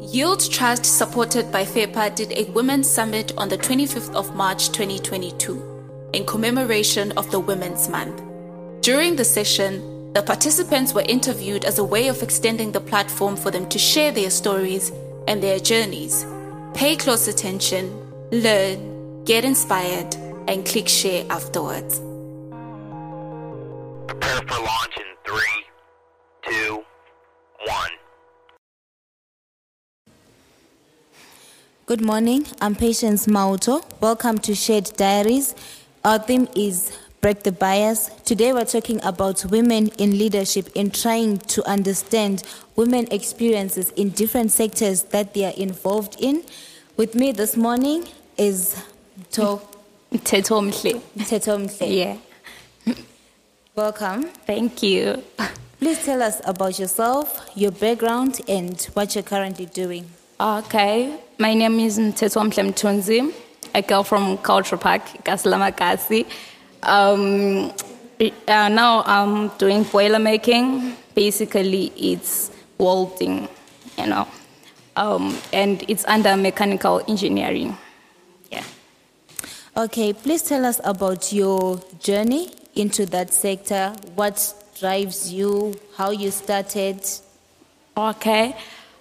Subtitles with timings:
[0.00, 6.10] Yield Trust, supported by FEPA, did a Women's Summit on the 25th of March 2022
[6.14, 8.22] in commemoration of the Women's Month.
[8.80, 13.50] During the session, the participants were interviewed as a way of extending the platform for
[13.50, 14.90] them to share their stories
[15.28, 16.24] and their journeys.
[16.72, 17.92] Pay close attention,
[18.32, 20.14] learn, get inspired,
[20.48, 22.00] and click share afterwards.
[24.08, 25.64] Prepare for launch in three,
[26.48, 26.82] two,
[27.66, 27.90] one.
[31.90, 32.46] Good morning.
[32.60, 33.82] I'm Patience Mauto.
[34.00, 35.56] Welcome to Shared Diaries.
[36.04, 38.10] Our theme is Break the Bias.
[38.24, 42.44] Today we're talking about women in leadership in trying to understand
[42.76, 46.44] women experiences in different sectors that they are involved in.
[46.96, 48.06] With me this morning
[48.38, 48.80] is
[49.32, 49.60] To
[50.12, 51.00] Mthemthomhle.
[51.18, 51.88] Teto Mhle.
[52.86, 52.94] Yeah.
[53.74, 54.28] Welcome.
[54.46, 55.24] Thank you.
[55.80, 60.08] Please tell us about yourself, your background, and what you're currently doing.
[60.40, 61.20] Okay.
[61.38, 63.30] My name is Teto Mhle Mthunzi,
[63.74, 66.24] a girl from Culture Park, Kasilamakasi.
[66.82, 67.70] Um,
[68.48, 70.96] uh, now I'm doing boiler making.
[71.14, 73.48] Basically, it's welding,
[73.98, 74.26] you know,
[74.96, 77.76] um, and it's under mechanical engineering.
[78.50, 78.64] Yeah.
[79.76, 83.94] Okay, please tell us about your journey into that sector.
[84.14, 85.74] What drives you?
[85.98, 87.04] How you started?
[87.94, 88.56] Okay.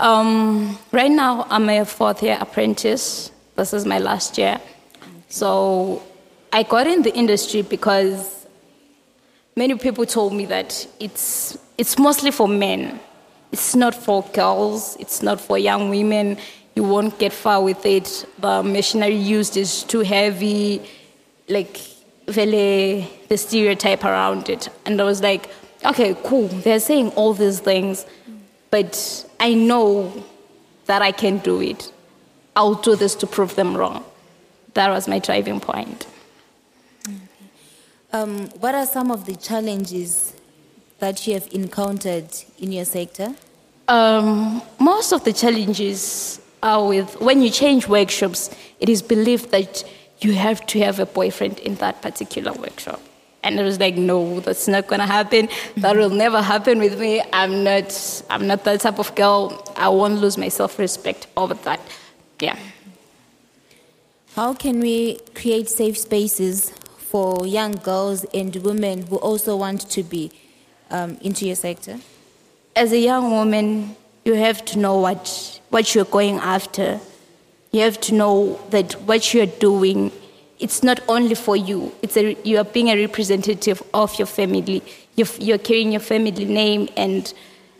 [0.00, 3.30] Um, right now, I'm a fourth year apprentice.
[3.56, 4.58] This is my last year.
[5.28, 6.02] So
[6.54, 8.46] I got in the industry because
[9.56, 12.98] many people told me that it's, it's mostly for men.
[13.52, 16.38] It's not for girls, it's not for young women.
[16.74, 18.24] You won't get far with it.
[18.38, 20.80] The machinery used is too heavy,
[21.48, 21.78] like,
[22.26, 23.06] the
[23.36, 24.70] stereotype around it.
[24.86, 25.50] And I was like,
[25.84, 28.06] okay, cool, they're saying all these things,
[28.70, 30.24] but I know
[30.86, 31.92] that I can do it.
[32.56, 34.04] I'll do this to prove them wrong.
[34.74, 36.06] That was my driving point.
[38.12, 40.34] Um, what are some of the challenges
[40.98, 42.28] that you have encountered
[42.58, 43.34] in your sector?
[43.86, 48.50] Um, most of the challenges are with when you change workshops,
[48.80, 49.84] it is believed that
[50.20, 53.00] you have to have a boyfriend in that particular workshop.
[53.42, 55.48] And it was like, no, that's not gonna happen.
[55.78, 57.22] That will never happen with me.
[57.32, 59.72] I'm not I'm not that type of girl.
[59.76, 61.80] I won't lose my self-respect over that.
[62.40, 62.58] Yeah.
[64.34, 70.02] How can we create safe spaces for young girls and women who also want to
[70.04, 70.30] be
[70.90, 71.98] um, into your sector?
[72.76, 77.00] As a young woman, you have to know what, what you're going after.
[77.72, 80.12] You have to know that what you're doing,
[80.60, 81.92] it's not only for you.
[82.02, 84.82] It's a, you are being a representative of your family.
[85.16, 87.32] You're, you're carrying your family name, and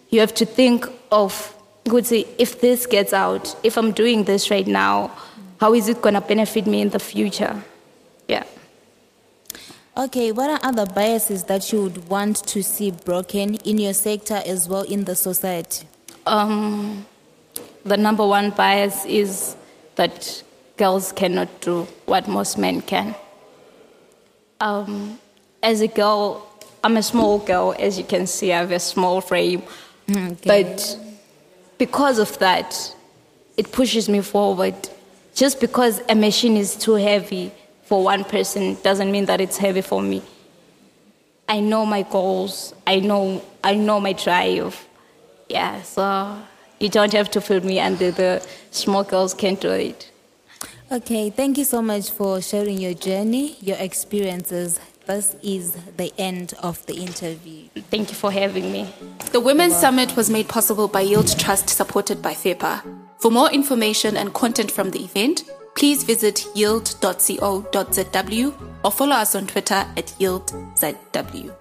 [0.09, 1.55] you have to think of,
[1.89, 5.13] good say, if this gets out, if I'm doing this right now,
[5.61, 7.63] how is it going to benefit me in the future?
[8.27, 8.45] Yeah.
[9.97, 14.41] Okay, what are other biases that you would want to see broken in your sector
[14.47, 15.87] as well in the society?
[16.27, 17.05] Um,
[17.85, 19.57] the number one bias is
[19.97, 20.43] that
[20.81, 21.75] girls cannot do
[22.07, 23.15] what most men can.
[24.61, 25.19] Um,
[25.63, 26.25] as a girl,
[26.83, 29.63] I'm a small girl, as you can see, I have a small frame.
[30.11, 30.37] Okay.
[30.53, 30.99] But
[31.77, 32.71] because of that,
[33.59, 34.79] it pushes me forward.
[35.35, 37.53] Just because a machine is too heavy
[37.89, 40.23] for one person doesn't mean that it's heavy for me.
[41.47, 42.73] I know my goals.
[42.87, 44.75] I know I know my drive.
[45.49, 46.05] Yeah, so
[46.79, 48.33] you don't have to put me under the
[48.71, 50.11] small girls can't do it.
[50.93, 54.81] Okay, thank you so much for sharing your journey, your experiences.
[55.07, 57.69] This is the end of the interview.
[57.93, 58.93] Thank you for having me.
[59.31, 62.83] The Women's Summit was made possible by Yield Trust, supported by FEPA.
[63.21, 65.45] For more information and content from the event,
[65.77, 71.55] please visit yield.co.zw or follow us on Twitter at yieldZW.